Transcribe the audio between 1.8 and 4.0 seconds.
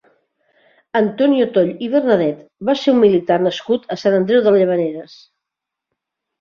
i Bernadet va ser un militar nascut